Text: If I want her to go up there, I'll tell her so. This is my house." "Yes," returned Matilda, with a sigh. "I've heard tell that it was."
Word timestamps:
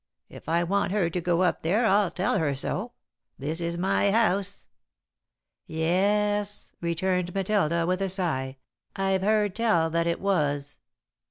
If 0.29 0.49
I 0.49 0.63
want 0.63 0.91
her 0.93 1.11
to 1.11 1.21
go 1.21 1.43
up 1.43 1.61
there, 1.61 1.85
I'll 1.85 2.09
tell 2.09 2.39
her 2.39 2.55
so. 2.55 2.93
This 3.37 3.61
is 3.61 3.77
my 3.77 4.09
house." 4.09 4.65
"Yes," 5.67 6.73
returned 6.81 7.35
Matilda, 7.35 7.85
with 7.85 8.01
a 8.01 8.09
sigh. 8.09 8.57
"I've 8.95 9.21
heard 9.21 9.55
tell 9.55 9.91
that 9.91 10.07
it 10.07 10.19
was." 10.19 10.79